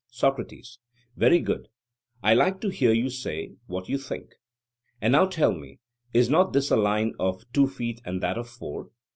SOCRATES: 0.09 0.79
Very 1.15 1.37
good; 1.39 1.67
I 2.23 2.33
like 2.33 2.59
to 2.61 2.69
hear 2.69 2.91
you 2.91 3.07
say 3.11 3.51
what 3.67 3.87
you 3.87 3.99
think. 3.99 4.33
And 4.99 5.11
now 5.11 5.27
tell 5.27 5.51
me, 5.53 5.77
is 6.11 6.27
not 6.27 6.53
this 6.53 6.71
a 6.71 6.75
line 6.75 7.13
of 7.19 7.43
two 7.53 7.67
feet 7.67 8.01
and 8.03 8.19
that 8.23 8.39
of 8.39 8.49
four? 8.49 8.89